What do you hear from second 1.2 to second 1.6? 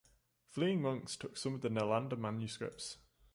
some